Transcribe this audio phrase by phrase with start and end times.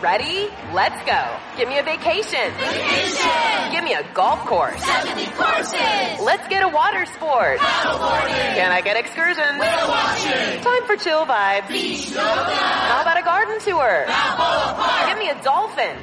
[0.00, 0.48] Ready?
[0.72, 1.20] Let's go.
[1.58, 2.52] Give me a vacation.
[2.56, 3.70] Vacation!
[3.70, 4.82] Give me a golf course.
[4.82, 6.24] 70 courses!
[6.24, 7.58] Let's get a water sport.
[7.58, 8.54] Paddleboarding!
[8.56, 9.60] Can I get excursions?
[9.60, 10.64] Whale watching!
[10.64, 11.68] Time for chill vibes.
[11.68, 12.22] Beach yoga!
[12.24, 14.04] How about a garden tour?
[14.06, 15.08] Balboa Park!
[15.10, 15.96] Give me a dolphin.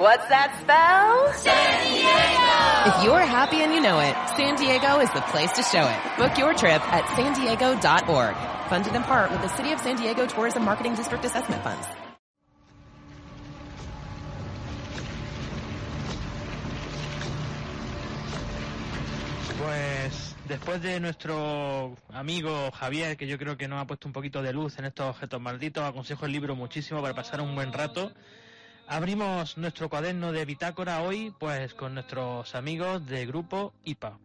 [0.00, 1.30] What's that spell?
[1.34, 2.88] San Diego!
[2.88, 6.16] If you're happy and you know it, San Diego is the place to show it.
[6.16, 8.34] Book your trip at san diego.org.
[8.70, 11.86] Funded in part with the City of San Diego Tourism Marketing District Assessment Funds.
[19.64, 24.42] Pues después de nuestro amigo Javier, que yo creo que nos ha puesto un poquito
[24.42, 28.12] de luz en estos objetos malditos, aconsejo el libro muchísimo para pasar un buen rato.
[28.86, 34.18] Abrimos nuestro cuaderno de bitácora hoy, pues con nuestros amigos de grupo IPA.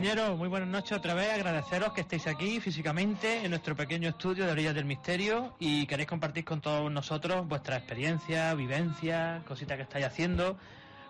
[0.00, 1.30] Compañeros, muy buenas noches otra vez.
[1.34, 6.08] Agradeceros que estéis aquí físicamente en nuestro pequeño estudio de Orillas del Misterio y queréis
[6.08, 10.56] compartir con todos nosotros vuestra experiencia, vivencia, cositas que estáis haciendo.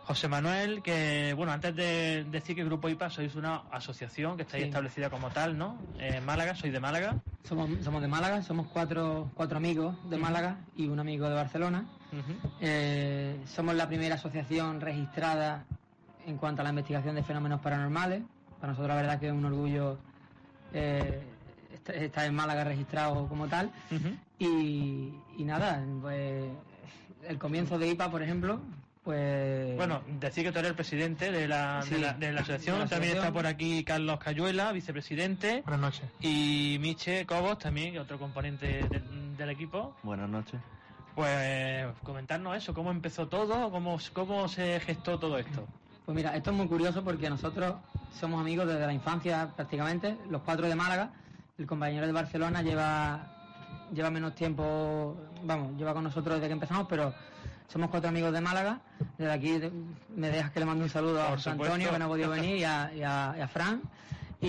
[0.06, 4.64] José Manuel, que bueno, antes de decir que Grupo IPA sois una asociación que estáis
[4.64, 4.68] Sí.
[4.70, 5.78] establecida como tal, ¿no?
[6.00, 7.14] En Málaga, sois de Málaga.
[7.44, 11.84] Somos, somos de Málaga, somos cuatro, cuatro amigos de Málaga y un amigo de Barcelona.
[12.10, 12.50] Ujú.
[12.60, 15.64] Eh, somos la primera asociación registrada
[16.26, 18.22] en cuanto a la investigación de fenómenos paranormales.
[18.60, 19.98] Para nosotros la verdad que es un orgullo
[20.72, 21.22] eh,
[21.72, 23.70] est- estar en Málaga registrado como tal.
[24.38, 26.44] Y, y nada, pues
[27.28, 28.60] el comienzo de IPA, por ejemplo,
[29.04, 29.76] pues...
[29.76, 32.76] Bueno, decir que tú eres el presidente de la, de la, de la asociación.
[32.76, 33.16] de la También asociación.
[33.18, 35.62] está por aquí Carlos Cayuela, vicepresidente.
[35.62, 36.04] Buenas noches.
[36.20, 39.02] Y Miche Cobos también, otro componente de-
[39.36, 39.96] del equipo.
[40.02, 40.60] Buenas noches.
[41.14, 45.66] Pues comentarnos eso, cómo empezó todo, cómo, cómo se gestó todo esto.
[46.04, 47.74] Pues mira, esto es muy curioso porque nosotros
[48.18, 51.10] somos amigos desde la infancia prácticamente, los cuatro de Málaga.
[51.58, 53.20] El compañero de Barcelona lleva,
[53.92, 57.14] lleva menos tiempo, vamos, lleva con nosotros desde que empezamos, pero
[57.68, 58.80] somos cuatro amigos de Málaga.
[59.18, 59.60] Desde aquí
[60.16, 61.50] me dejas que le mande un saludo a José.
[61.50, 63.82] Antonio, que no ha podido venir, y a, y a- y a Fran.
[64.40, 64.48] Y,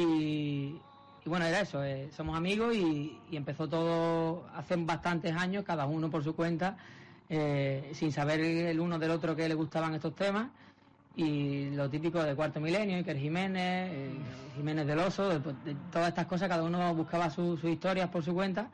[1.26, 5.86] y bueno, era eso, eh, somos amigos y, y empezó todo hace bastantes años, cada
[5.86, 6.78] uno por su cuenta,
[7.30, 10.48] eh, sin saber el uno del otro que le gustaban estos temas
[11.16, 14.12] y lo típico de Cuarto Milenio, Iker Jiménez, eh,
[14.56, 15.42] Jiménez del Oso,
[15.92, 18.70] todas estas cosas, cada uno buscaba su- sus historias por su cuenta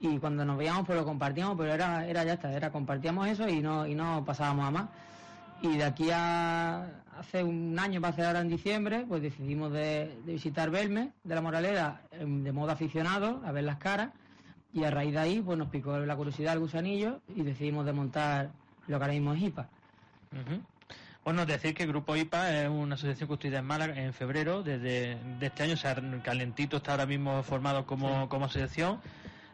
[0.00, 3.48] y cuando nos veíamos pues lo compartíamos, pero era, era ya está, era compartíamos eso
[3.48, 4.88] y no, y no pasábamos a más.
[5.60, 6.86] Y de aquí a
[7.18, 11.34] hace un año, va a ser ahora en diciembre, pues decidimos de, visitar Belme de
[11.34, 14.10] la Moraleda em, de modo aficionado, a ver las caras
[14.72, 17.92] y a raíz de ahí pues nos picó la curiosidad el gusanillo y decidimos de
[17.92, 18.50] montar
[18.86, 19.68] lo que ahora mismo es IPA.
[20.32, 20.62] Ujú.
[21.24, 25.46] Bueno, decir que Grupo IPA es una asociación construida en Málaga en febrero desde de
[25.46, 29.00] este año, o sea, calentito está ahora mismo formado como, como asociación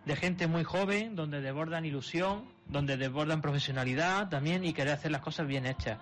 [0.06, 5.20] de gente muy joven, donde desbordan ilusión, donde desbordan profesionalidad también y querer hacer las
[5.20, 5.98] cosas bien hechas.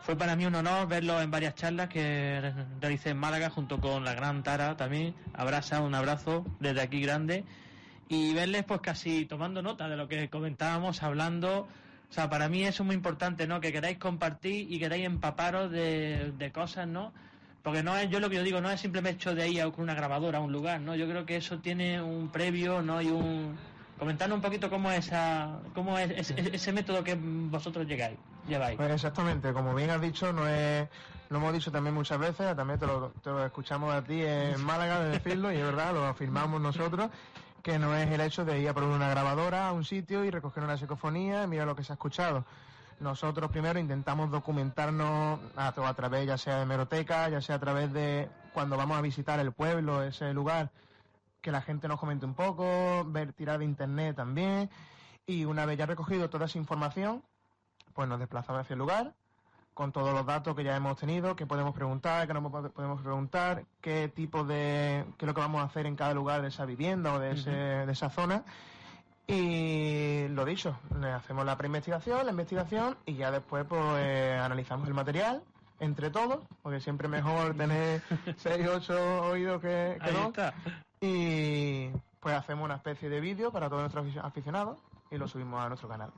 [0.00, 3.78] Fue para mí un honor verlo en varias charlas que re- realicé en Málaga junto
[3.80, 5.14] con la gran Tara también.
[5.34, 7.44] Abraza, un abrazo desde aquí grande.
[8.08, 11.68] Y verles pues casi tomando nota de lo que comentábamos, hablando.
[12.12, 13.58] O sea, para mí eso es muy importante, ¿no?
[13.58, 17.10] Que queráis compartir y queráis empaparos de, de cosas, ¿no?
[17.62, 19.70] Porque no es, yo lo que yo digo, no es simplemente hecho de ir a
[19.70, 20.94] con una grabadora a un lugar, ¿no?
[20.94, 23.00] Yo creo que eso tiene un previo, ¿no?
[23.00, 23.56] Y un...
[23.98, 28.76] Comentarnos un poquito cómo es, esa, cómo es ese, ese método que vosotros llegáis, lleváis.
[28.76, 30.86] Pues exactamente, como bien has dicho, no es,
[31.30, 34.60] lo hemos dicho también muchas veces, también te lo, te lo escuchamos a ti en
[34.66, 37.08] Málaga de decirlo y es verdad, lo afirmamos nosotros,
[37.62, 40.30] que no es el hecho de ir a por una grabadora a un sitio y
[40.30, 42.44] recoger una psicofonía y mirar lo que se ha escuchado.
[43.00, 47.92] Nosotros primero intentamos documentarnos a, a través ya sea de meroteca, ya sea a través
[47.92, 50.70] de cuando vamos a visitar el pueblo, ese lugar,
[51.40, 54.70] que la gente nos comente un poco, ver tirar de internet también.
[55.26, 57.22] Y una vez ya recogido toda esa información,
[57.94, 59.14] pues nos desplazamos hacia el lugar
[59.74, 63.00] con todos los datos que ya hemos tenido, que podemos preguntar, que no po- podemos
[63.00, 66.48] preguntar, qué tipo de, qué es lo que vamos a hacer en cada lugar de
[66.48, 68.44] esa vivienda o de, ese- de esa zona.
[69.26, 74.94] Y lo dicho, le hacemos la preinvestigación, la investigación y ya después pues analizamos el
[74.94, 75.42] material
[75.80, 78.02] entre todos, porque siempre es mejor tener
[78.36, 80.32] seis, ocho oídos que, que dos.
[81.00, 81.88] Y
[82.20, 84.78] pues hacemos una especie de vídeo para todos nuestros afici- aficionados
[85.10, 86.10] y lo subimos a nuestro canal.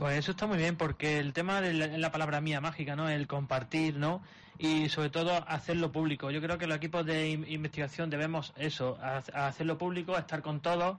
[0.00, 3.10] Pues eso está muy bien, porque el tema de la, la, palabra mía mágica, ¿no?
[3.10, 4.22] El compartir, ¿no?
[4.58, 6.30] Y sobre todo hacerlo público.
[6.30, 8.96] Yo creo que los equipos de investigación debemos eso,
[9.34, 10.96] hacerlo público, estar con todos,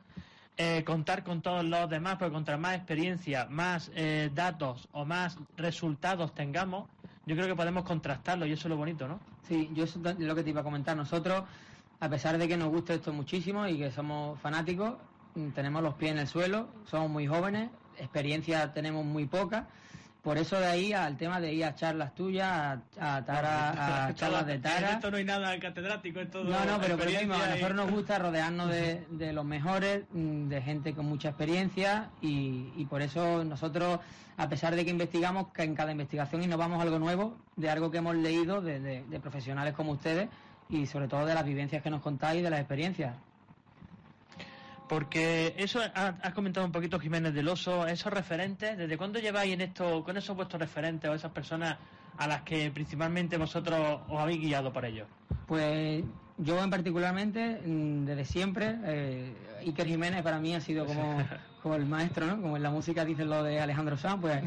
[0.56, 5.40] eh, contar con todos los demás, porque contra más experiencia, más eh, datos o más
[5.58, 6.88] resultados tengamos,
[7.26, 9.20] yo creo que podemos contrastarlo y eso es lo bonito, ¿no?
[9.48, 10.96] Sí, yo eso es lo que te iba a comentar.
[10.96, 11.44] Nosotros,
[12.00, 14.94] a pesar de que nos gusta esto muchísimo y que somos fanáticos,
[15.34, 19.68] mm, tenemos los pies en el suelo, somos muy jóvenes, experiencia tenemos muy poca.
[20.22, 24.46] Por eso de ahí al tema de ir a charlas tuyas, a, tara, a charlas
[24.46, 24.92] de Tara.
[24.92, 26.44] Esto no hay nada catedrático, es todo.
[26.44, 30.62] No, no, pero, mismo, a nosotros nos gusta rodearnos de, de, los mejores, mm, de
[30.62, 34.00] gente con mucha experiencia y, y, por eso nosotros,
[34.38, 37.98] a pesar de que investigamos, que en cada investigación innovamos algo nuevo, de algo que
[37.98, 40.30] hemos leído de, de profesionales como ustedes
[40.70, 43.16] y sobre todo de las vivencias que nos contáis y de las experiencias.
[44.92, 49.62] Porque eso has comentado un poquito Jiménez del Oso, esos referentes, ¿desde cuándo lleváis en
[49.62, 51.78] esto, con esos vuestros referentes o esas personas
[52.18, 55.08] a las que principalmente vosotros os habéis guiado por ellos?
[55.48, 56.04] Pues
[56.38, 59.34] yo en particularmente, mm, desde siempre, eh,
[59.66, 61.20] Iker Jiménez para mí ha sido como,
[61.64, 62.42] como el maestro, ¿no?
[62.42, 64.44] Como en la música dicen lo de Alejandro Sanz, pues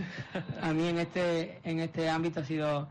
[0.61, 2.87] a mí en este, en este ámbito ha sido,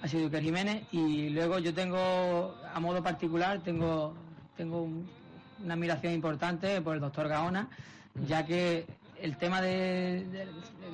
[0.00, 4.14] ha sido Iker Jiménez y luego yo tengo, a modo particular, tengo,
[4.56, 5.15] tengo un,
[5.62, 7.68] una admiración importante por el doctor Gaona,
[8.26, 8.86] ya que
[9.20, 10.46] el tema de,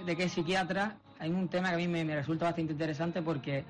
[0.06, 3.64] que es psiquiatra hay un tema que a mí me, resulta bastante interesante porque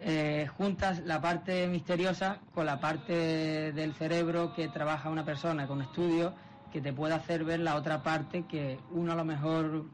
[0.00, 5.82] eh, juntas la parte misteriosa con la parte del cerebro que trabaja una persona con
[5.82, 6.32] estudios
[6.72, 9.84] que te puede hacer ver la otra parte que uno a lo mejor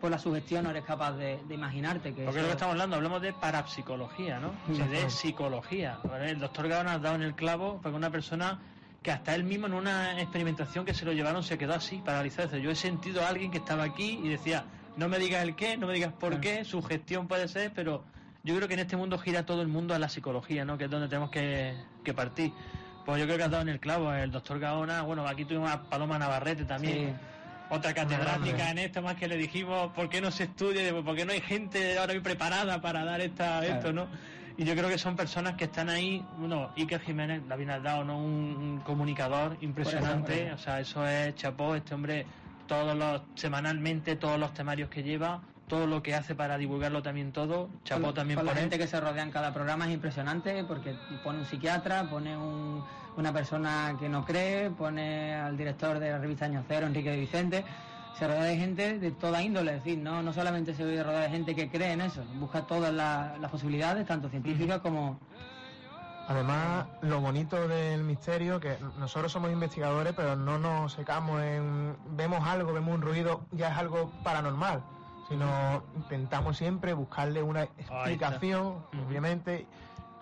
[0.00, 2.12] por la sugestión no eres capaz de, imaginarte.
[2.12, 4.52] Que Porque es lo que estamos hablando, hablamos de parapsicología, ¿no?
[4.66, 5.98] de psicología.
[6.22, 8.58] El doctor Gaona ha dado en el clavo porque una persona
[9.02, 12.56] que hasta él mismo en una experimentación que se lo llevaron se quedó así, paralizado.
[12.58, 14.64] Yo he sentido a alguien que estaba aquí y decía,
[14.96, 18.04] no me digas el qué, no me digas por qué, su gestión puede ser, pero
[18.44, 20.78] yo creo que en este mundo gira todo el mundo a la psicología, ¿no?
[20.78, 21.74] Que es donde tenemos que,
[22.14, 22.52] partir.
[23.04, 25.70] Pues yo creo que has dado en el clavo, el doctor Gaona, bueno, aquí tuvimos
[25.70, 27.18] a Paloma Navarrete también.
[27.70, 30.92] Otra catedrática en esto, más que le dijimos, ¿por qué no se estudia?
[31.02, 34.08] ¿Por qué no hay gente ahora preparada para dar esta, esto, no?
[34.56, 38.18] Y yo creo que son personas que están ahí, bueno, Iker Jiménez, David dado ¿no?
[38.18, 42.26] Un, comunicador impresionante, o sea, eso es chapó, este hombre,
[42.66, 47.32] todos los, semanalmente, todos los temarios que lleva, todo lo que hace para divulgarlo también
[47.32, 50.94] todo, chapó también por la gente que se rodea en cada programa es impresionante porque
[51.24, 52.36] pone un psiquiatra, pone
[53.16, 57.64] una persona que no cree, pone al director de la revista Año Cero, Enrique Vicente,
[58.18, 61.30] se rodea de gente de toda índole, es decir, no, no solamente se rodea de
[61.30, 65.18] gente que cree en eso, busca todas las posibilidades, tanto científicas como...
[66.28, 71.96] Además, lo bonito del misterio, que nosotros somos investigadores, pero no nos secamos en...
[72.16, 74.84] Vemos algo, vemos un ruido, ya es algo paranormal,
[75.28, 79.66] sino intentamos siempre buscarle una explicación, obviamente,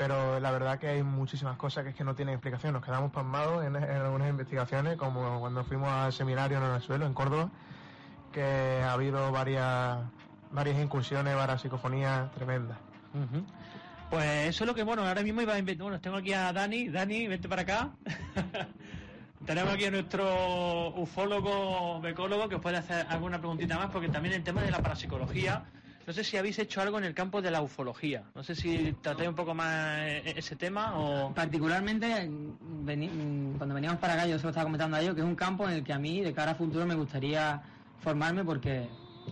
[0.00, 2.72] pero la verdad que hay muchísimas cosas que es que no tienen explicación.
[2.72, 7.12] Nos quedamos pasmados en, algunas investigaciones, como cuando fuimos al seminario en el suelo, en
[7.12, 7.50] Córdoba,
[8.32, 9.98] que ha habido varias,
[10.50, 12.78] varias incursiones, varias psicofonías tremendas.
[14.10, 16.52] Pues eso es lo que, bueno, ahora mismo iba a invitar, bueno, tengo aquí a
[16.52, 17.90] Dani, Dani, vente para acá.
[19.46, 24.34] Tenemos aquí a nuestro ufólogo, becólogo, que os puede hacer alguna preguntita más, porque también
[24.34, 25.64] el tema de la parapsicología,
[26.06, 28.24] no sé si habéis hecho algo en el campo de la ufología.
[28.34, 31.32] No sé si tratáis un poco más e-, ese tema o...
[31.32, 32.28] Particularmente,
[33.56, 35.68] cuando veníamos para acá, yo se lo estaba comentando a ellos, que es un campo
[35.68, 37.62] en el que a mí, de cara a futuro, me gustaría
[38.00, 38.88] formarme porque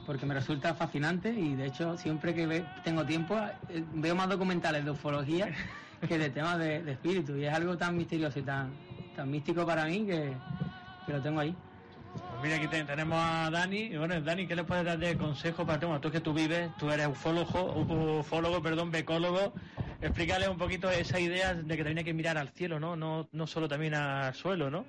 [0.06, 3.36] porque me resulta fascinante y de hecho siempre que tengo tiempo
[3.68, 5.48] eh, veo más documentales de ufología
[6.08, 8.72] que de temas de, espíritu y es algo tan misterioso y tan,
[9.16, 10.32] tan místico para mí que,
[11.08, 11.54] lo tengo ahí.
[12.30, 13.78] Pues mira, aquí tenemos a Dani.
[13.78, 15.98] Y bueno, Dani, ¿qué le puedes dar de consejo para tema?
[16.00, 19.54] Tú que tú vives, tú eres ufólogo, ufólogo, perdón, becólogo.
[20.02, 22.94] Explícale un poquito esa idea de que también hay que mirar al cielo, ¿no?
[22.94, 24.84] No, no solo también al suelo, ¿no?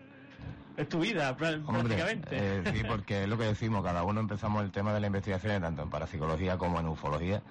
[0.80, 2.30] Es tu vida, prácticamente.
[2.32, 5.62] Eh, sí, porque es lo que decimos, cada uno empezamos el tema de la investigación
[5.62, 7.42] tanto en parapsicología como en ufología,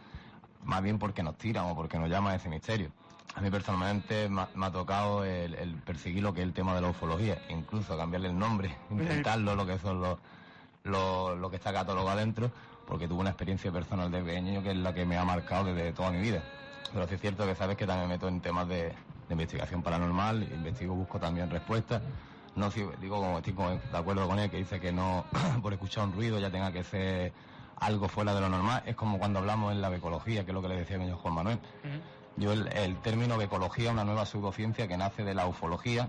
[0.65, 2.91] más bien porque nos tiran o porque nos llama ese misterio.
[3.35, 6.89] A mí personalmente me ha, tocado el, perseguir lo que es el tema de la
[6.89, 10.19] ufología, incluso cambiarle el nombre, intentarlo, lo que son los,
[10.85, 12.51] lo, que está catalogado adentro,
[12.87, 15.93] porque tuve una experiencia personal de pequeño que es la que me ha marcado desde
[15.93, 16.43] toda mi vida.
[16.95, 18.95] Pero sí es cierto que sabes que también me meto en temas de, de
[19.33, 22.01] investigación paranormal, investigo, busco también respuestas
[22.59, 25.25] no digo como estoy de acuerdo con él que dice que no
[25.63, 27.33] por escuchar un ruido ya tenga que ser
[27.77, 28.83] algo fuera de lo normal.
[28.87, 31.35] Es como cuando hablamos en la becología que es lo que le decía a Juan
[31.35, 31.59] Manuel.
[32.37, 36.09] Yo el, término becología una nueva pseudociencia que nace de la ufología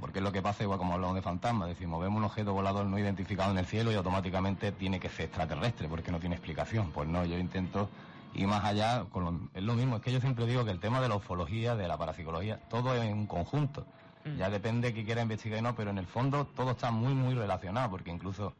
[0.00, 2.84] Porque es lo que pasa, igual como hablamos de fantasmas, decimos, vemos un objeto volador
[2.86, 6.90] no identificado en el cielo y automáticamente tiene que ser extraterrestre, porque no tiene explicación.
[6.92, 7.88] Pues no, yo intento
[8.34, 10.80] ir más allá, con lo- es lo mismo, es que yo siempre digo que el
[10.80, 13.84] tema de la ufología, de la parapsicología, todo es un conjunto.
[14.24, 14.36] Mm.
[14.38, 17.14] Ya depende de qué quiera investigar y no, pero en el fondo todo está muy,
[17.14, 18.54] muy relacionado, porque incluso,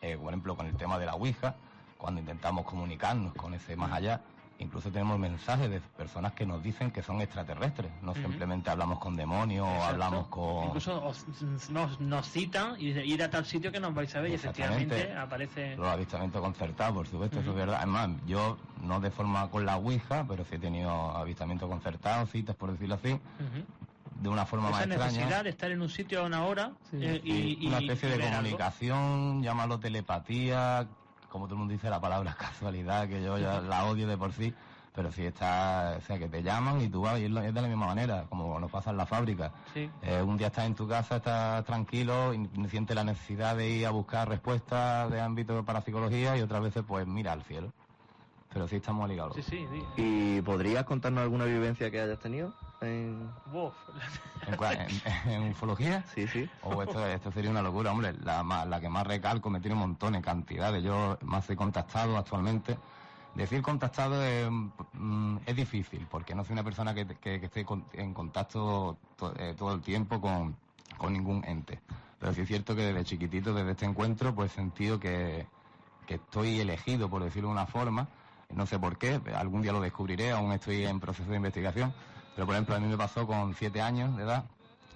[0.00, 1.54] eh, por ejemplo, con el tema de la Ouija,
[1.98, 4.20] cuando intentamos comunicarnos con ese más allá,
[4.58, 9.16] incluso tenemos mensajes de personas que nos dicen que son extraterrestres, no simplemente hablamos con
[9.16, 10.64] demonios o hablamos con...
[10.66, 11.24] Incluso os-
[11.70, 14.34] nos, nos citan y de ir a tal sitio que nos vais a ver y
[14.34, 15.76] efectivamente aparece...
[15.76, 17.76] Los avistamientos concertados, por supuesto, eso es verdad.
[17.78, 22.54] Además, yo no de forma con la Ouija, pero sí he tenido avistamientos concertados, citas,
[22.56, 23.18] por decirlo así.
[24.20, 25.12] De una forma Esa más extraña.
[25.12, 26.98] necesidad de estar en un sitio a una hora Sí.
[27.02, 28.36] eh, y, una especie y de ver algo.
[28.38, 30.86] comunicación, llámalo telepatía,
[31.28, 34.32] como todo el mundo dice la palabra casualidad, que yo ya la odio de por
[34.32, 34.54] sí,
[34.94, 37.66] pero sí está, o sea, que te llaman y tú vas y es de la
[37.68, 39.50] misma manera, como nos pasa en la fábrica.
[39.74, 39.90] Sí.
[40.02, 43.86] Eh, un día estás en tu casa, estás tranquilo y sientes la necesidad de ir
[43.86, 47.72] a buscar respuestas de ámbito para psicología y otras veces pues mira al cielo.
[48.52, 49.34] Pero sí estamos ligados.
[49.34, 49.82] Sí, sí, sí.
[49.96, 52.54] ¿Y podrías contarnos alguna vivencia que hayas tenido?
[52.84, 53.30] En...
[53.52, 53.74] Uf.
[54.46, 54.78] ¿En, cuál?
[55.24, 56.04] ¿En- en ufología?
[56.14, 56.48] Sí, sí.
[56.62, 58.12] Oh, esto, esto sería una locura, hombre.
[58.22, 60.82] La, la que más recalco, me tiene un montón, en cantidades.
[60.82, 62.76] Yo más he contactado actualmente.
[63.34, 67.64] Decir contactado es, mm, es difícil, porque no soy una persona que, que- que esté
[67.64, 70.54] con- en contacto to- eh, todo el tiempo con,
[70.96, 71.80] con ningún ente.
[72.20, 75.46] Pero sí es cierto que desde chiquitito, desde este encuentro, pues he sentido que,
[76.06, 78.06] que estoy elegido, por decirlo de una forma.
[78.54, 81.92] No sé por qué, algún día lo descubriré, aún estoy en proceso de investigación.
[82.34, 84.44] Pero, por ejemplo, a mí me pasó con siete años de edad.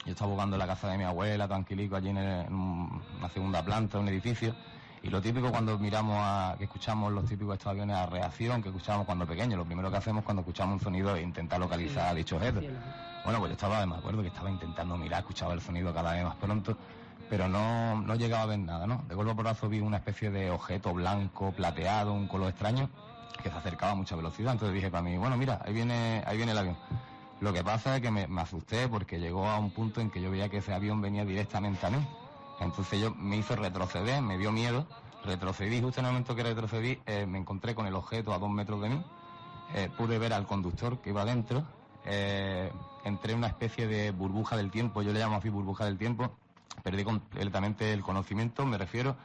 [0.05, 3.99] Yo estaba jugando en la casa de mi abuela, tranquilico, allí en, una segunda planta,
[3.99, 4.55] un edificio.
[5.03, 8.69] Y lo típico cuando miramos a, que escuchamos los típicos estos aviones a reacción que
[8.69, 12.15] escuchábamos cuando pequeños, lo primero que hacemos cuando escuchamos un sonido es intentar localizar a
[12.15, 12.61] dicho objeto.
[13.25, 16.25] Bueno, pues yo estaba, me acuerdo que estaba intentando mirar, escuchaba el sonido cada vez
[16.25, 16.77] más pronto,
[17.31, 19.05] pero no, no llegaba a ver nada, ¿no?
[19.09, 22.89] De golpe porrazo vi una especie de objeto blanco, plateado, un color extraño,
[23.43, 24.53] que se acercaba a mucha velocidad.
[24.53, 26.77] Entonces dije para mí, bueno, mira, ahí viene, ahí viene el avión.
[27.41, 30.31] Lo que pasa es que me, asusté porque llegó a un punto en que yo
[30.31, 31.99] veía que ese avión venía directamente a mí.
[32.61, 34.87] Entonces yo me hizo retroceder, me dio miedo,
[35.25, 38.51] retrocedí, justo en el momento que retrocedí eh, me encontré con el objeto a dos
[38.51, 39.03] metros de mí,
[39.75, 41.65] eh, pude ver al conductor que iba adentro,
[42.05, 42.73] eh,
[43.05, 46.33] entré en una especie de burbuja del tiempo, yo le llamo así burbuja del tiempo,
[46.83, 49.17] perdí completamente el conocimiento, me refiero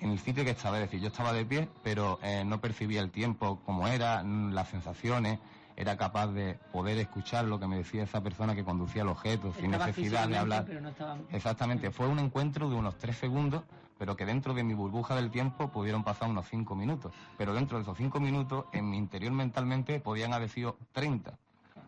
[0.00, 3.00] en el sitio que estaba, es decir, yo estaba de pie, pero eh, no percibía
[3.00, 5.38] el tiempo como era, mm, las sensaciones,
[5.76, 9.52] era capaz de poder escuchar lo que me decía esa persona que conducía el objeto,
[9.54, 10.64] sin Estaba necesidad de hablar.
[10.66, 13.62] pero no estaba- Exactamente, fue un encuentro de unos tres segundos,
[13.98, 17.12] pero que dentro de mi burbuja del tiempo pudieron pasar unos cinco minutos.
[17.36, 21.34] Pero dentro de esos cinco minutos, en mi interior mentalmente, podían haber sido 30.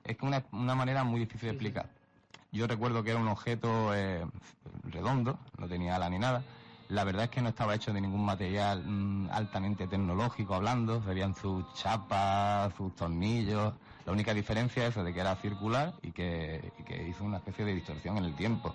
[0.04, 1.88] Es que una, una manera muy difícil de explicar.
[2.52, 4.25] Yo recuerdo que era un objeto eh,
[4.85, 6.42] redondo, no tenía ala ni nada.
[6.88, 11.35] La verdad es que no estaba hecho de ningún material mm, altamente tecnológico hablando, serían
[11.35, 13.75] sus chapas, sus tornillos.
[14.07, 17.38] La única diferencia es eso, de que era circular y que, y que hizo una
[17.38, 18.75] especie de distorsión en el tiempo.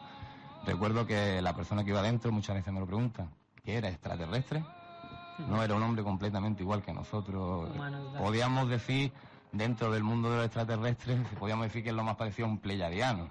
[0.64, 3.28] Recuerdo que la persona que iba adentro muchas veces me lo pregunta,
[3.66, 4.64] ¿qué era extraterrestre?
[5.40, 7.70] No era un hombre completamente igual que nosotros.
[8.20, 9.12] Podíamos decir,
[9.52, 12.60] dentro del mundo de los extraterrestres, podíamos decir que es lo más parecido a un
[12.60, 13.28] pleyadiano.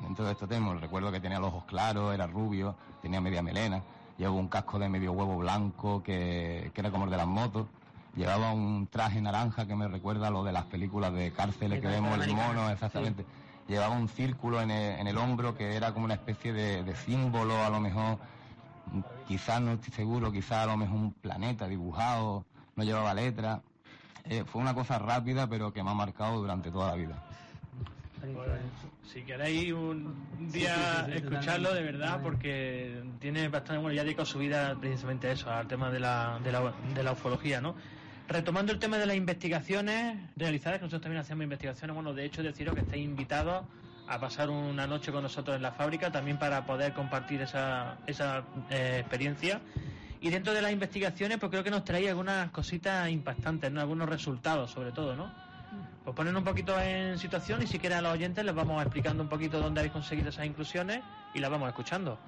[0.00, 3.82] Dentro de estos temas, recuerdo que tenía los ojos claros, era rubio, tenía media melena,
[4.18, 7.66] llevaba un casco de medio huevo blanco que, que era como el de las motos,
[8.16, 11.86] llevaba un traje naranja que me recuerda a lo de las películas de cárceles que
[11.86, 13.24] vemos, el mono, exactamente.
[13.66, 16.96] Llevaba un círculo en el, en el hombro que era como una especie de, de
[16.96, 18.18] símbolo, a lo mejor,
[19.26, 22.44] quizás no estoy seguro, quizás a lo mejor un planeta dibujado,
[22.76, 23.62] no llevaba letra.
[24.24, 27.22] Eh, fue una cosa rápida, pero que me ha marcado durante toda la vida.
[29.12, 30.14] Si queréis un
[30.50, 34.38] día Sí, sí, sí, sí, escucharlo de verdad, porque tiene bastante, bueno, ya dedicó su
[34.38, 37.74] vida precisamente a eso, al tema de la, de la, de la ufología, ¿no?
[38.26, 42.42] Retomando el tema de las investigaciones realizadas, que nosotros también hacemos investigaciones, bueno, de hecho
[42.42, 43.64] deciros que estáis invitados
[44.06, 48.44] a pasar una noche con nosotros en la fábrica, también para poder compartir esa, esa
[48.70, 49.60] eh, experiencia.
[50.20, 53.80] Y dentro de las investigaciones, pues creo que nos traía algunas cositas impactantes, ¿no?
[53.80, 55.30] Algunos resultados, sobre todo, ¿no?
[56.04, 59.22] Pues ponen un poquito en situación y si quieren a los oyentes les vamos explicando
[59.22, 61.00] un poquito dónde habéis conseguido esas inclusiones
[61.32, 62.18] y las vamos escuchando.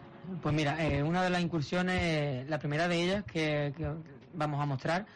[0.41, 3.87] Pues mira, eh, una de las incursiones, la primera de ellas que, que
[4.35, 5.07] vamos a mostrar,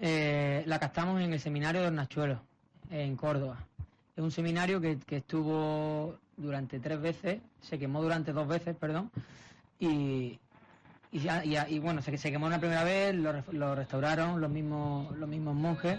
[0.00, 2.38] eh, la captamos en el seminario de Hornachuelos,
[2.90, 3.58] en Córdoba.
[4.16, 9.10] Es un seminario que, estuvo durante tres veces, se quemó durante dos veces, perdón,
[9.78, 10.38] y,
[11.12, 15.14] y, y y bueno, se, se quemó una primera vez, lo, lo restauraron los mismos,
[15.16, 15.98] los mismos monjes,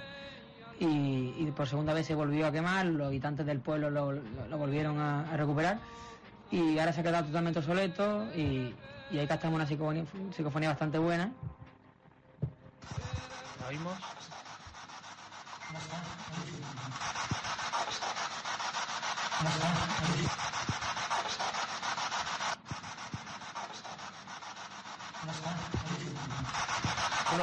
[0.79, 4.47] y, y por segunda vez se volvió a quemar, los habitantes del pueblo lo, lo-
[4.47, 5.79] lo volvieron a, a recuperar.
[6.51, 8.73] y ahora se ha quedado totalmente obsoleto y,
[9.09, 10.05] y ahí captamos una psicofonía,
[10.35, 11.31] psicofonía bastante buena.
[13.61, 13.97] ¿La oímos?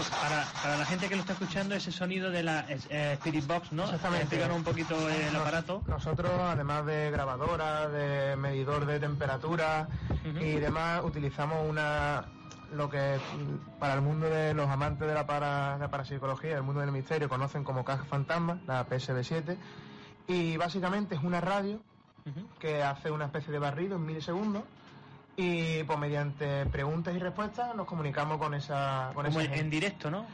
[0.03, 3.73] Para, para la gente que lo está escuchando, ese sonido de la eh, Spirit Box,
[3.73, 3.85] ¿no?
[3.85, 4.23] Exactamente.
[4.25, 5.83] Explícanos un poquito el Nos- aparato.
[5.87, 9.89] Nosotros, además de grabadora, de medidor de temperatura
[10.25, 12.25] y demás, utilizamos una
[12.73, 16.63] lo que mm, para el mundo de los amantes de la, para, la parapsicología, el
[16.65, 19.57] mundo del misterio, conocen como caja fantasma, la PSB7,
[20.27, 21.81] y básicamente es una radio
[22.59, 24.63] que hace una especie de barrido en milisegundos
[25.37, 30.11] y pues mediante preguntas y respuestas nos comunicamos con esa con Como esa en, directo,
[30.11, 30.27] ¿no?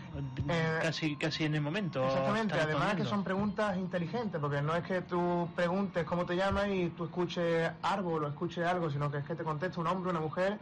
[0.48, 2.04] Eh, casi, casi en el momento.
[2.04, 6.68] Exactamente, además que son preguntas inteligentes, porque no es que tú preguntes cómo te llamas
[6.68, 10.10] y tú escuches árbol o escuches algo, sino que es que te contesta un hombre,
[10.10, 10.58] una mujer.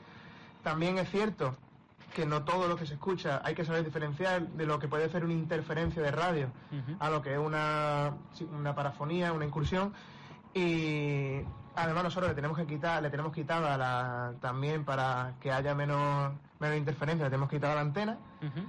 [0.62, 1.56] También es cierto
[2.14, 5.08] que no todo lo que se escucha hay que saber diferenciar de lo que puede
[5.10, 6.48] ser una interferencia de radio
[7.00, 8.14] a lo que es una,
[8.56, 9.92] una parafonía, una incursión.
[10.54, 11.42] Y
[11.84, 16.32] además nosotros le tenemos que quitar, le tenemos quitada la, también para que haya menos,
[16.60, 18.18] menos interferencia, le tenemos quitada la antena.
[18.42, 18.64] Ujú.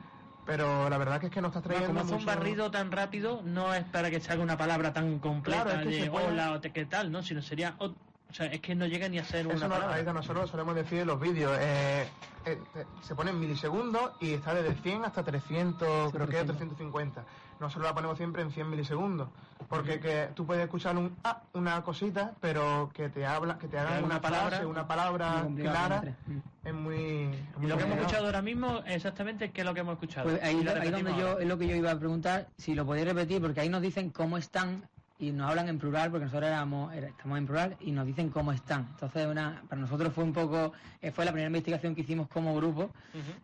[0.46, 2.92] Pero la verdad que es que nos está trayendo como hace un mucho- barrido tan
[2.92, 6.26] rápido, no es para que salga una palabra tan completa Claro, es que de puede-
[6.28, 7.22] hola o te- qué tal, ¿no?
[7.22, 7.76] Sino sería.
[7.80, 10.14] o, o sea, es que no llega ni a ser Eso una no, palabra.
[10.14, 12.08] nosotros solemos decir en los vídeos, eh,
[12.54, 17.24] eh, se pone en milisegundos y está desde 100 hasta 300, creo que es 350.
[17.60, 19.28] Nosotros la ponemos siempre en 100 milisegundos,
[19.68, 23.78] porque que tú puedes escuchar un ah, una cosita, pero que te habla, que te
[23.78, 26.16] hagan haga una, una palabra, una palabra clara,
[26.64, 29.82] es muy, es Y lo que hemos escuchado ahora mismo, exactamente, ¿qué es lo que
[29.82, 30.30] hemos escuchado?
[30.30, 33.08] Pues ahí, ahí donde yo, es lo que yo iba a preguntar, si lo podéis
[33.08, 34.88] repetir, porque ahí nos dicen cómo están
[35.20, 38.54] y nos hablan en plural, porque nosotros éramos, estamos en plural y nos dicen cómo
[38.54, 38.88] están.
[38.92, 40.72] Entonces, una, para nosotros fue un poco,
[41.02, 42.90] eh, fue la primera investigación que hicimos como grupo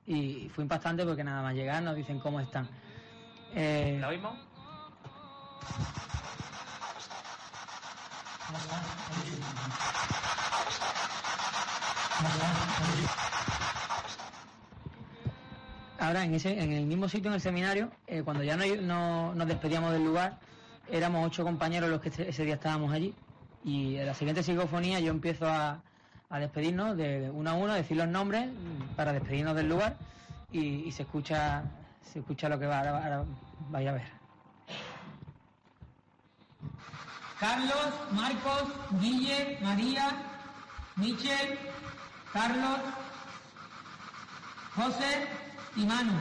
[0.08, 2.67] y fue impactante porque nada más llegar nos dicen cómo están.
[3.53, 4.34] Eh, ¿La oímos?
[16.00, 19.33] Ahora, en, ese, en el mismo sitio, en el seminario, eh, cuando ya no, no-
[19.33, 20.38] nos despedíamos del lugar,
[20.89, 23.13] éramos ocho compañeros los que ese, día estábamos allí.
[23.63, 25.81] Y en la siguiente psicofonía yo empiezo a,
[26.29, 29.98] a despedirnos de uno a uno, a decir los nombres mm, para despedirnos del lugar
[30.51, 31.63] y, se escucha
[32.01, 32.79] se escucha lo que va.
[32.79, 33.25] Ahora
[33.69, 34.15] vaya a ver.
[37.39, 38.63] Carlos, Marcos,
[39.01, 40.09] Guille, María,
[40.95, 41.59] Michel,
[42.31, 42.79] Carlos,
[44.75, 45.27] José
[45.75, 46.13] y Manu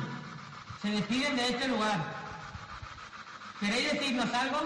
[0.85, 2.14] se despiden de este lugar.
[3.61, 4.59] ¿Queréis decirnos algo?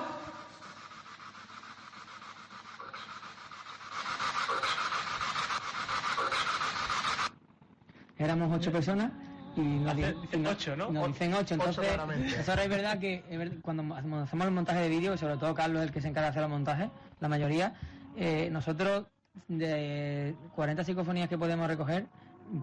[8.18, 9.12] Éramos ocho personas
[9.56, 10.90] y nos, dicen ocho, ¿no?
[10.90, 11.54] nos dicen ocho.
[11.54, 11.96] Ocho Entonces,
[12.36, 15.88] nosotros es verdad que es cuando hacemos el montaje de vídeo, sobre todo Carlos es
[15.88, 16.88] el que se encarga de hacer los montajes,
[17.20, 17.74] la mayoría,
[18.16, 19.06] eh, nosotros
[19.46, 22.06] de 40 psicofonías que podemos recoger,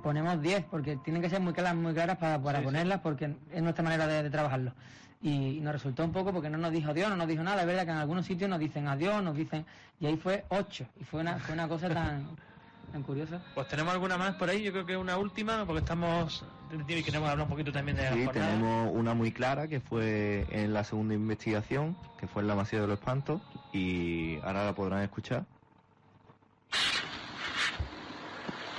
[0.04, 2.66] ponemos 10, porque tienen que ser muy claras, muy claras para, para Sí, sí.
[2.66, 4.74] ponerlas, porque es nuestra manera de, de trabajarlo.
[5.22, 7.62] Y nos resultó un poco porque no nos dijo adiós, no nos dijo nada.
[7.62, 9.66] Es verdad que en algunos sitios nos dicen adiós, nos dicen.
[10.00, 10.86] Y ahí fue 8.
[11.02, 12.28] Y fue una, fue una cosa tan,
[12.92, 13.42] tan curiosa.
[13.56, 16.46] Pues tenemos alguna más por ahí, yo creo que una última, porque estamos.
[16.88, 18.48] Y queremos hablar un poquito también de la Sí, jornada.
[18.48, 22.82] tenemos una muy clara que fue en la segunda investigación, que fue en la Masía
[22.82, 25.46] de los Espantos, y ahora la podrán escuchar.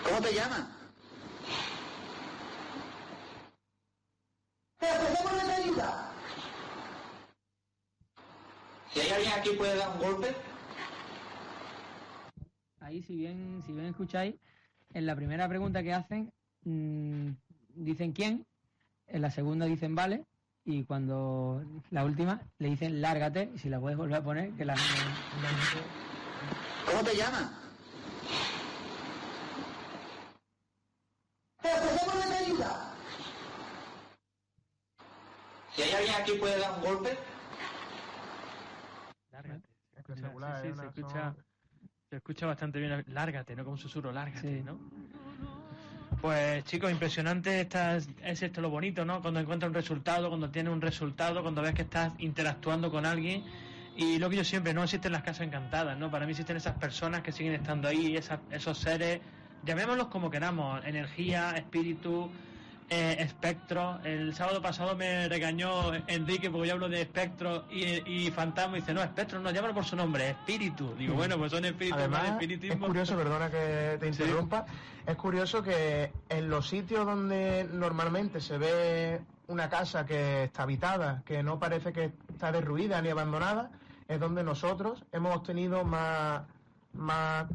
[0.04, 0.66] ¿Cómo te llamas?
[4.78, 6.10] ¿Te ofrecemos nuestra ayuda?
[8.92, 10.34] Si hay alguien aquí puede dar un golpe.
[12.80, 14.34] Ahí, si bien, si bien escucháis,
[14.94, 16.32] en la primera pregunta que hacen,
[16.64, 17.30] mm,
[17.74, 18.46] dicen quién,
[19.06, 20.24] en la segunda dicen vale,
[20.64, 24.64] y cuando la última le dicen lárgate, y si la puedes volver a poner, que
[24.64, 24.74] la.
[26.86, 27.50] ¿Cómo te llamas?
[31.62, 32.94] ¿Te ofrecemos nuestra ayuda?
[35.74, 37.18] Si hay alguien aquí puede dar un golpe.
[39.36, 39.68] Lárgate.
[40.46, 41.44] Sí, sí, se Una- escucha, son-
[42.10, 43.04] se escucha bastante bien.
[43.08, 43.64] Lárgate, ¿no?
[43.64, 44.62] Como un susurro, lárgate, Sí.
[44.62, 44.78] ¿no?
[46.20, 49.20] Pues chicos, impresionante estas, es esto lo bonito, ¿no?
[49.20, 53.44] Cuando encuentras un resultado, cuando tienes un resultado, cuando ves que estás interactuando con alguien.
[53.96, 56.10] Y lo que yo siempre, no existen las casas encantadas, ¿no?
[56.10, 59.20] Para mí existen esas personas que siguen estando ahí, esas- esos seres,
[59.64, 62.30] llamémoslos como queramos, energía, espíritu,
[62.88, 63.98] eh, espectro.
[64.04, 68.80] El sábado pasado me regañó Enrique porque yo hablo de espectro y, y fantasma y
[68.80, 70.94] dice, no, espectro no, llámalo por su nombre, espíritu.
[70.96, 74.22] Digo, bueno, pues son espíritus, Además, más es curioso, perdona que te Sí.
[74.22, 74.66] interrumpa,
[75.06, 81.22] es curioso que en los sitios donde normalmente se ve una casa que está habitada,
[81.24, 83.70] que no parece que está derruida ni abandonada,
[84.08, 86.42] es donde nosotros hemos obtenido más,
[86.92, 87.46] más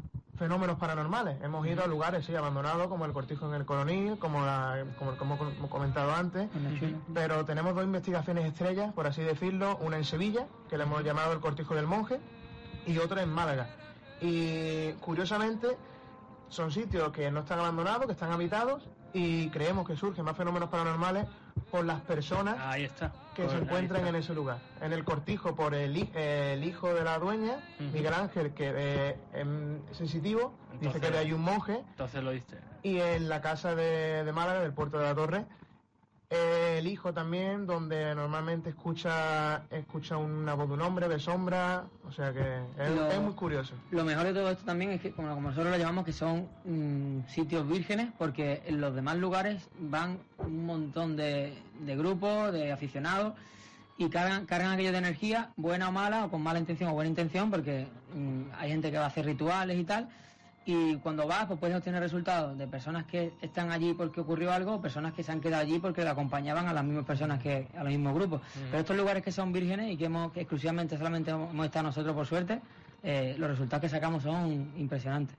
[0.42, 1.40] fenómenos paranormales.
[1.40, 5.38] Hemos ido a lugares, sí, abandonados, como el cortijo en el Coronil, como, la, como,
[5.38, 6.48] como comentado antes,
[7.14, 11.32] pero tenemos dos investigaciones estrellas, por así decirlo, una en Sevilla, que le hemos llamado
[11.32, 12.18] el cortijo del monje,
[12.86, 13.68] y otra en Málaga.
[14.20, 15.76] Y curiosamente
[16.48, 18.82] son sitios que no están abandonados, que están habitados
[19.14, 21.26] y creemos que surgen más fenómenos paranormales
[21.70, 23.12] por las personas Ahí está.
[23.34, 24.58] que se encuentran en ese lugar.
[24.80, 27.56] En el cortijo por el, el hijo de la dueña.
[27.78, 29.16] Miguel Ángel, que eh,
[29.90, 32.58] es sensitivo, dice que ahí un monje, Entonces lo diste.
[32.82, 35.44] y en la casa de, de Málaga, del puerto de la Torre,
[36.34, 41.84] eh, el hijo también, donde normalmente escucha escucha una voz de un hombre, de sombra,
[42.08, 42.40] o sea que
[42.78, 43.74] es, Lo- es muy curioso.
[43.90, 46.48] Lo mejor de todo esto también es que, como, como nosotros lo llamamos, que son
[46.64, 52.72] mm, sitios vírgenes, porque en los demás lugares van un montón de, de grupos, de
[52.72, 53.34] aficionados,
[53.98, 57.10] y cargan, cargan aquello de energía, buena o mala, o con mala intención o buena
[57.10, 60.08] intención, porque mm, hay gente que va a hacer rituales y tal,
[60.64, 64.80] y cuando vas, pues puedes obtener resultados de personas que están allí porque ocurrió algo,
[64.80, 67.82] personas que se han quedado allí porque le acompañaban a las mismas personas que a
[67.82, 68.40] los mismos grupos.
[68.70, 71.86] Pero estos lugares que son vírgenes y que hemos que exclusivamente solamente hemos hemos estado
[71.86, 72.60] nosotros por suerte,
[73.02, 75.36] eh, los resultados que sacamos son impresionantes.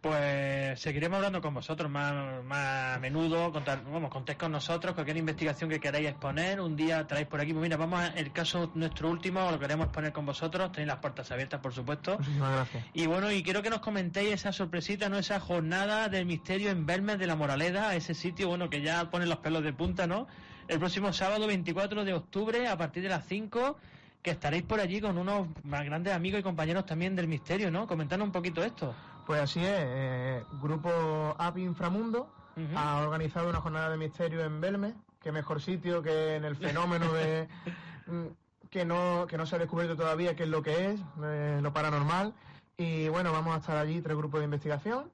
[0.00, 5.16] Pues seguiremos hablando con vosotros más, más a menudo, contar, vamos, contéis con nosotros, cualquier
[5.16, 8.70] investigación que queráis exponer, un día traéis por aquí, pues mira, vamos a, el caso
[8.74, 12.16] nuestro último, lo queremos exponer con vosotros, tenéis las puertas abiertas, por supuesto.
[12.16, 12.84] Muchísimas gracias.
[12.94, 15.18] Y bueno, y quiero que nos comentéis esa sorpresita, ¿no?
[15.18, 19.26] Esa jornada del misterio en Belmes de la Moraleda, ese sitio, bueno, que ya pone
[19.26, 20.28] los pelos de punta, ¿no?
[20.68, 23.76] El próximo sábado 24 de octubre, a partir de las 5,
[24.22, 27.88] que estaréis por allí con unos más grandes amigos y compañeros también del misterio, ¿no?
[27.88, 28.94] Comentadnos un poquito esto.
[29.28, 32.78] Pues así es, eh, Grupo API Inframundo Ujú.
[32.78, 37.12] ha organizado una jornada de misterio en Belme, qué mejor sitio que en el fenómeno
[37.12, 37.46] de
[38.06, 41.60] mm, que no que no se ha descubierto todavía qué es lo que es, eh,
[41.62, 42.32] lo paranormal.
[42.78, 45.10] Y bueno, vamos a estar allí tres grupos de investigación.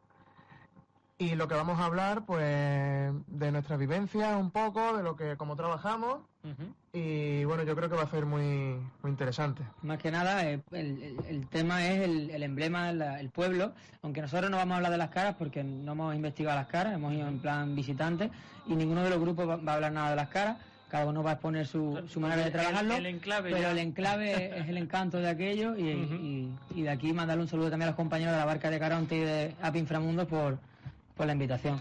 [1.19, 5.37] Y lo que vamos a hablar, pues, de nuestras vivencias un poco, de lo que,
[5.37, 6.19] cómo trabajamos.
[6.93, 9.63] Y bueno, yo creo que va a ser muy, muy interesante.
[9.83, 13.73] Más que nada, eh, el, el- el tema es el, el emblema, la- el pueblo,
[14.03, 16.95] aunque nosotros no vamos a hablar de las caras porque no hemos investigado las caras,
[16.95, 18.31] hemos ido en plan visitante
[18.67, 20.59] y ninguno de los grupos va, va a hablar nada de las caras,
[20.91, 23.71] cada uno va a exponer su, su manera de trabajarlo, el enclave pero ya.
[23.73, 27.71] el enclave es el encanto de aquello y, y- y de aquí mandarle un saludo
[27.71, 30.59] también a los compañeros de la barca de Caronte y de Api Inframundos por,
[31.17, 31.81] por la invitación.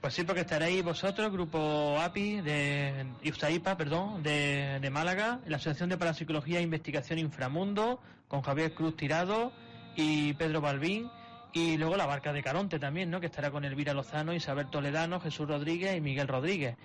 [0.00, 5.88] Pues sí, porque estaréis vosotros, Grupo API de IFTAIPA, perdón, de, de Málaga, la Asociación
[5.88, 9.52] de Parapsicología e Investigación Inframundo, con Javier Cruz Tirado
[9.96, 11.10] y Pedro Balbín,
[11.52, 13.18] y luego la barca de Caronte también, ¿no?
[13.18, 16.76] Que estará con Elvira Lozano, Isabel Toledano, Jesús Rodríguez y Miguel Rodríguez.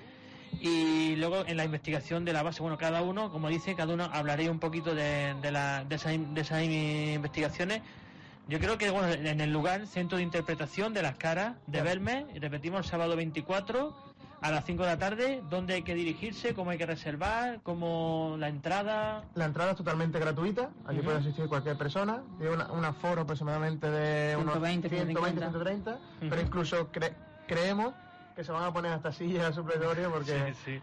[0.60, 4.10] Y luego en la investigación de la base, bueno, cada uno, como dice, cada uno
[4.12, 7.82] hablaré un poquito de, de, la- de esas, de esas investigaciones.
[8.48, 11.86] Yo creo que bueno, en el lugar, centro de interpretación de las caras de Claro.
[11.90, 13.94] Belme, y repetimos el sábado 24
[14.42, 18.36] a las 5 de la tarde, dónde hay que dirigirse, cómo hay que reservar, cómo
[18.38, 19.24] la entrada.
[19.36, 21.06] La entrada es totalmente gratuita, allí Ujú.
[21.06, 25.50] puede asistir cualquier persona, tiene una- un aforo aproximadamente de unos 120, 120, 150.
[25.50, 27.14] 130, pero incluso cre-
[27.48, 27.94] creemos
[28.36, 30.82] que se van a poner hasta sillas supletorias porque, sí.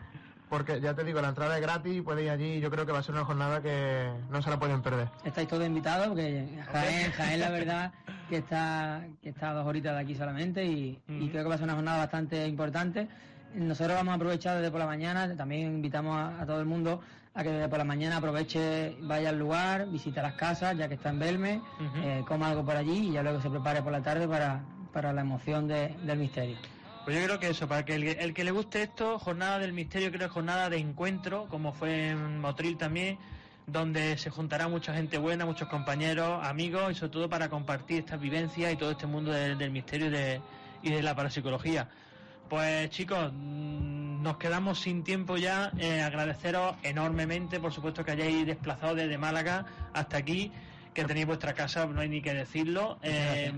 [0.50, 2.84] Porque ya te digo, la entrada es gratis y puedes ir allí y yo creo
[2.84, 5.08] que va a ser una jornada que no se la pueden perder.
[5.24, 7.92] Estáis todos invitados porque Jaén, Jaén la verdad
[8.28, 11.58] que está, que está a dos horitas de aquí solamente y, creo que va a
[11.58, 13.08] ser una jornada bastante importante.
[13.54, 17.00] Nosotros vamos a aprovechar desde por la mañana, también invitamos a, a todo el mundo
[17.34, 20.94] a que desde por la mañana aproveche, vaya al lugar, visite las casas, ya que
[20.94, 21.62] está en Belme,
[22.02, 25.12] eh, coma algo por allí y ya luego se prepare por la tarde para, para
[25.12, 26.56] la emoción de- del misterio.
[27.04, 29.72] Pues yo creo que eso, para que el, el que le guste esto, jornada del
[29.72, 33.18] misterio, creo que es jornada de encuentro, como fue en Motril también,
[33.66, 38.20] donde se juntará mucha gente buena, muchos compañeros, amigos, y sobre todo para compartir estas
[38.20, 40.40] vivencias y todo este mundo del, del misterio y de,
[40.82, 41.88] y de la parapsicología.
[42.48, 45.70] Pues chicos, mm, nos quedamos sin tiempo ya.
[45.78, 50.52] Eh, agradeceros enormemente, por supuesto, que hayáis desplazado desde Málaga hasta aquí,
[50.92, 52.98] que tenéis vuestra casa, no hay ni que decirlo.
[53.02, 53.52] Eh,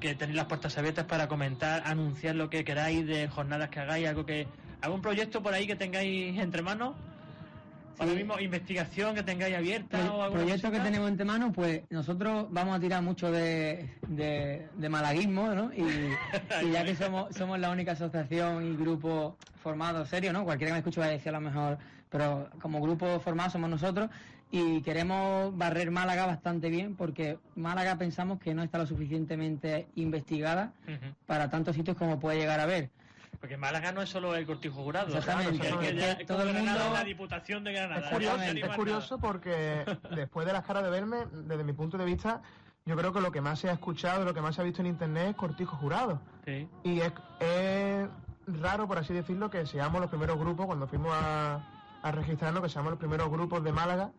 [0.00, 4.08] que tenéis las puertas abiertas para comentar, anunciar lo que queráis de jornadas que hagáis,
[4.08, 4.46] algo que
[4.80, 6.94] algún proyecto por ahí que tengáis entre manos.
[7.98, 12.46] Ahora mismo, investigación que tengáis abierta El o proyecto que tenemos entre manos, pues nosotros
[12.50, 15.72] vamos a tirar mucho de, de, de malaguismo, ¿no?
[15.72, 15.82] Y,
[16.66, 20.44] y ya que somos, somos la única asociación y grupo formado serio, ¿no?
[20.44, 21.78] Cualquiera que me escuche va a decir a lo mejor,
[22.10, 24.10] pero como grupo formado somos nosotros
[24.50, 30.72] y queremos barrer Málaga bastante bien porque Málaga pensamos que no está lo suficientemente investigada
[31.26, 32.90] para tantos sitios como puede llegar a ver.
[33.40, 35.08] Porque Málaga no es solo el cortijo jurado.
[35.08, 35.88] Exactamente, ¿sabes?
[35.90, 38.00] Que- que es Todo el Granada, mundo- la Diputación de Granada.
[38.06, 39.84] Es curioso, es curioso porque
[40.16, 42.40] después de las caras de verme, desde mi punto de vista,
[42.86, 44.80] yo creo que lo que más se ha escuchado, lo que más se ha visto
[44.80, 46.20] en internet es cortijo jurado.
[46.46, 46.66] Sí.
[46.84, 48.08] Y es, es
[48.46, 51.60] raro, por así decirlo, que seamos los primeros grupos, cuando fuimos a,
[52.08, 54.10] a registrarnos, que seamos los primeros grupos de Málaga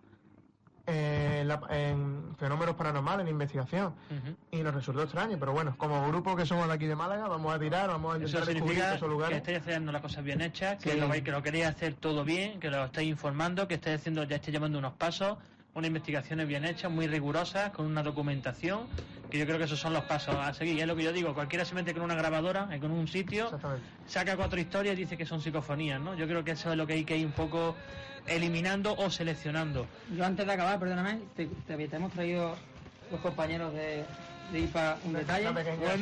[0.86, 3.94] eh, en, la- en fenómenos paranormales, en investigación.
[4.52, 7.54] Y nos resultó extraño, pero bueno, como grupo que somos de aquí de Málaga, vamos
[7.54, 9.38] a tirar, vamos a intentar descubrir esos que lugares.
[9.38, 11.00] estáis haciendo las cosas bien hechas, que, Sí.
[11.00, 14.38] lo, que lo queréis hacer todo bien, que lo estáis informando, que estáis haciendo, ya
[14.38, 15.38] estáis llevando unos pasos,
[15.78, 18.88] unas investigaciones bien hechas, muy rigurosas, con una documentación,
[19.30, 20.76] que yo creo que esos son los pasos a seguir.
[20.76, 23.08] Y es lo que yo digo, cualquiera se mete con una grabadora, eh, con un
[23.08, 23.50] sitio,
[24.08, 26.16] saca cuatro historias y dice que son psicofonías, ¿no?
[26.16, 27.76] Yo creo que eso es lo que hay que ir un poco
[28.26, 29.86] eliminando o seleccionando.
[30.16, 32.56] Yo antes de acabar, perdóname, te, te- te hemos traído
[33.12, 34.04] los compañeros de,
[34.52, 35.50] de IPA un detalle.
[35.50, 35.94] Una pequeña,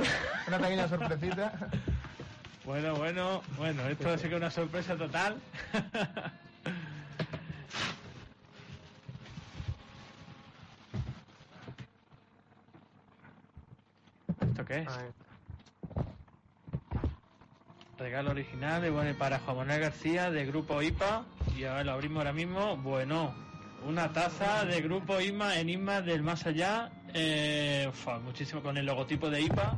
[0.48, 1.54] una pequeña sorpresita.
[2.66, 5.36] Bueno, bueno, bueno, esto sí que es una sorpresa total.
[17.98, 21.24] Regalo original de bueno, para Juan Manuel García de Grupo IPA.
[21.58, 22.76] Y ahora lo abrimos ahora mismo.
[22.78, 23.34] Bueno,
[23.88, 26.92] una taza de Grupo IMA en IMA del Más Allá.
[27.18, 27.90] eh,
[28.26, 29.78] muchísimo con el logotipo de IPA.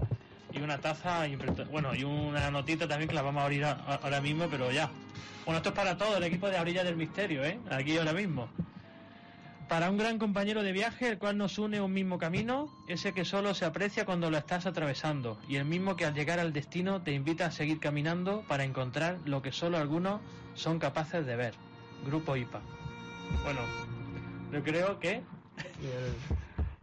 [0.53, 3.73] Y una taza, impre- bueno, y una notita también que la vamos a abrir a-
[4.01, 4.89] ahora mismo, pero ya.
[5.45, 7.59] Bueno, esto es para todo el equipo de Abrilla del Misterio, ¿eh?
[7.69, 8.49] Aquí ahora mismo.
[9.69, 13.25] Para un gran compañero de viaje, el cual nos une un mismo camino, ese que
[13.25, 17.01] solo se aprecia cuando lo estás atravesando, y el mismo que al llegar al destino
[17.01, 20.21] te invita a seguir caminando para encontrar lo que solo algunos
[20.53, 21.53] son capaces de ver.
[22.05, 22.61] Grupo IPA.
[23.43, 23.59] Bueno,
[24.53, 25.21] yo creo que...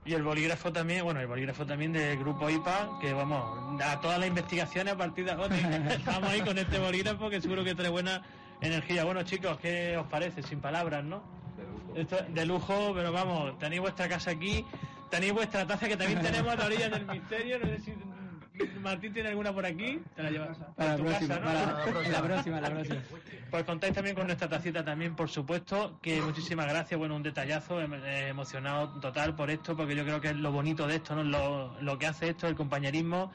[0.05, 4.18] Y el- bolígrafo también, bueno, el bolígrafo también del grupo IPA, que vamos, a todas
[4.18, 5.57] las investigaciones a partir de ahora
[5.90, 8.20] estamos ahí con este bolígrafo que seguro que trae buena
[8.61, 9.05] energía.
[9.05, 10.42] Bueno chicos, ¿qué os parece?
[10.42, 11.23] Sin palabras, ¿no?
[11.94, 14.64] Esto es de lujo, pero vamos, tenéis vuestra casa aquí,
[15.11, 17.94] tenéis vuestra taza que también tenemos a la orilla del misterio, no sé si
[18.80, 21.46] Martín tiene alguna por aquí, te la llevas Para tu próxima, casa, ¿no?
[21.46, 23.00] para la próxima, la próxima.
[23.50, 27.80] Pues contáis también con nuestra tacita también, por supuesto, que muchísimas gracias, bueno, un detallazo,
[27.80, 31.14] em- eh, emocionado total por esto, porque yo creo que es lo bonito de esto,
[31.16, 31.24] ¿no?
[31.24, 33.33] Lo, lo que hace esto, el compañerismo,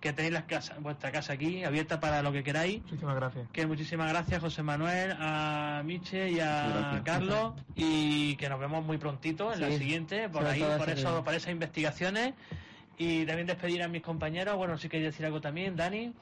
[0.00, 2.82] que tenéis las casas, vuestra casa aquí, abierta para lo que queráis.
[2.84, 3.48] Muchísimas gracias.
[3.52, 7.02] Que muchísimas gracias José Manuel, a Miche y a Gracias.
[7.02, 10.88] Carlos y que nos vemos muy prontito en la Sí, siguiente, por sobre ahí, por
[10.90, 12.34] eso que- por esas investigaciones
[12.96, 14.56] y también despedir a mis compañeros.
[14.56, 16.12] Bueno, si queréis decir algo también, Dani.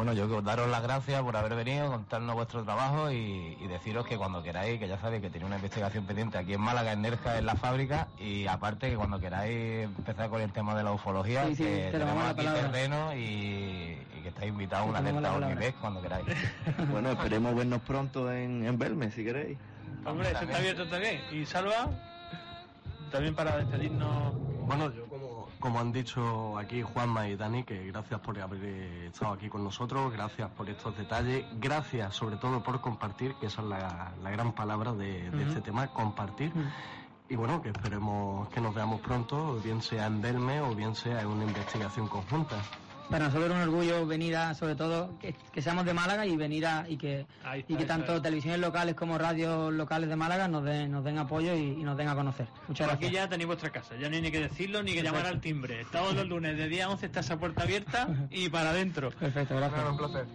[0.00, 3.66] Bueno, yo que os daros las gracias por haber venido, contarnos vuestro trabajo y, y
[3.66, 6.92] deciros que cuando queráis, que ya sabéis que tenéis una investigación pendiente aquí en Málaga,
[6.92, 10.84] en Nerja, en la fábrica, y aparte que cuando queráis empezar con el tema de
[10.84, 12.60] la ufología, Sí, sí, que te tenemos aquí palabra.
[12.62, 15.34] terreno y, y que estáis invitados a una alerta.
[15.34, 16.24] Ornivex cuando queráis.
[16.90, 19.58] Bueno, esperemos vernos pronto en, en Belme, si queréis.
[20.06, 21.20] Hombre, eso está abierto también.
[21.30, 21.90] Y Salva,
[23.12, 24.32] también para despedirnos.
[24.66, 25.04] Bueno, yo
[25.60, 29.62] como, han dicho aquí Juanma y Dani, que gracias por haber eh, estado aquí con
[29.62, 34.30] nosotros, gracias por estos detalles, gracias sobre todo por compartir, que esa es la, la
[34.30, 36.52] gran palabra de, este tema, compartir.
[37.28, 41.20] Y bueno, que esperemos que nos veamos pronto, bien sea en Belme o bien sea
[41.20, 42.56] en una investigación conjunta.
[43.10, 46.36] Para nosotros es un orgullo venir a, sobre todo, que, que seamos de Málaga y
[46.36, 48.22] venir a, y que, está, y que tanto es.
[48.22, 51.96] televisiones locales como radios locales de Málaga nos den, nos den apoyo y, y nos
[51.96, 52.46] den a conocer.
[52.68, 54.98] Muchas Pues aquí ya tenéis vuestra casa, ya no hay ni que decirlo ni que
[54.98, 55.18] Perfecto.
[55.18, 55.84] llamar al timbre.
[55.90, 59.10] Todos los lunes de día 11 está esa puerta abierta y para adentro.
[59.10, 59.84] Perfecto, gracias.
[59.90, 60.26] Un placer.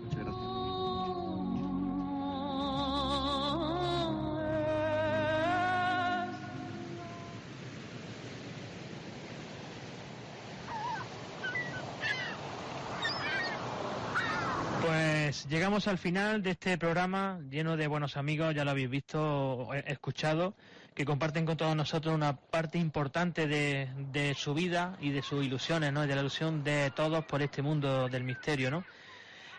[15.36, 19.22] Pues llegamos al final de este programa lleno de buenos amigos, ya lo habéis visto
[19.22, 20.54] o e- escuchado,
[20.94, 25.44] que comparten con todos nosotros una parte importante de, de su vida y de sus
[25.44, 26.06] ilusiones, ¿no?
[26.06, 28.86] Y de la ilusión de todos por este mundo del misterio, ¿no?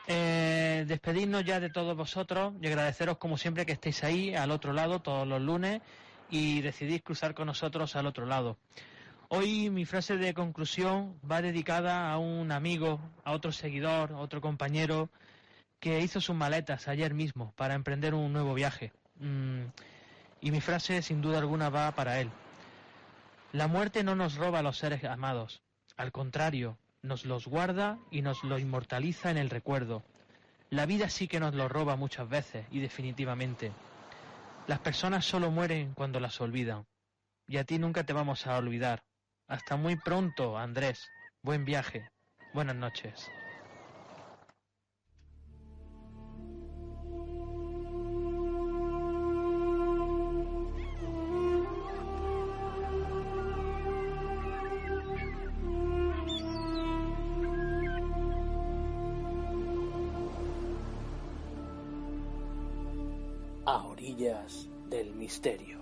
[0.07, 4.73] Eh, despedirnos ya de todos vosotros y agradeceros como siempre que estéis ahí al otro
[4.73, 5.83] lado todos los lunes
[6.31, 8.57] y decidís cruzar con nosotros al otro lado.
[9.29, 14.41] Hoy mi frase de conclusión va dedicada a un amigo, a otro seguidor, a otro
[14.41, 15.11] compañero
[15.81, 18.93] que hizo sus maletas ayer mismo para emprender un nuevo viaje.
[19.17, 19.65] Mm,
[20.41, 22.31] y mi frase sin duda alguna va para él.
[23.53, 25.63] La muerte no nos roba a los seres amados,
[25.97, 30.03] al contrario, nos los guarda y nos los inmortaliza en el recuerdo.
[30.69, 33.73] La vida sí que nos lo roba muchas veces y definitivamente.
[34.67, 36.87] Las personas solo mueren cuando las olvidan.
[37.47, 39.05] Y a ti nunca te vamos a olvidar.
[39.47, 41.09] Hasta muy pronto, Andrés.
[41.43, 42.11] Buen viaje.
[42.53, 43.31] Buenas noches.
[64.17, 65.76] A orillas del misterio.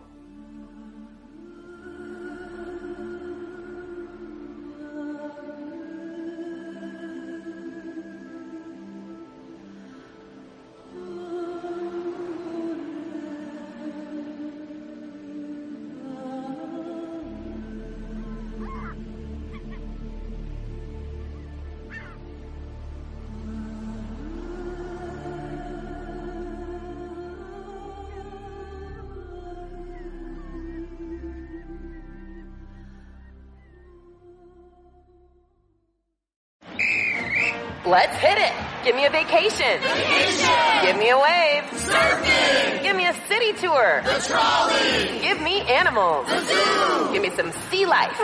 [37.87, 38.53] Let's hit it.
[38.83, 39.81] Give me a vacation.
[39.81, 40.87] Vacation.
[40.87, 41.65] Give me a wave.
[41.85, 42.83] Surfing.
[42.83, 44.01] Give me a city tour.
[44.05, 45.21] The Trolley.
[45.21, 46.27] Give me animals.
[46.29, 47.13] The zoo.
[47.13, 48.17] Give me some sea life.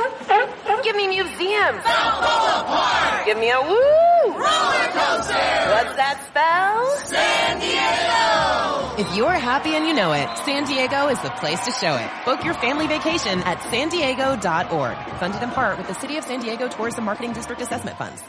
[0.82, 1.84] Give me museums.
[3.26, 4.32] Give me a woo.
[4.32, 5.50] Roller coaster.
[5.76, 6.96] What's that spell?
[7.04, 9.02] San Diego!
[9.02, 12.10] If you're happy and you know it, San Diego is the place to show it.
[12.24, 14.96] Book your family vacation at san diego.org.
[15.18, 18.22] Funded in part with the City of San Diego Tourism Marketing District Assessment Funds.